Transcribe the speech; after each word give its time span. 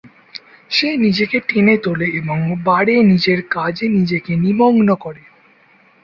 সে 0.71 0.89
নিজেকে 0.97 1.37
টেনে 1.47 1.75
তোলে 1.77 2.07
এবং 2.11 2.37
বারে 2.63 2.95
নিজের 3.03 3.39
কাজে 3.49 3.85
নিজেকে 3.89 4.31
নিমগ্ন 4.35 4.89
করে। 4.95 5.23